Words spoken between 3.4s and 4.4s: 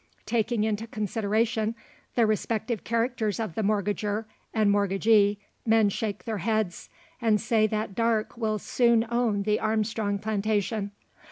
the mortgagor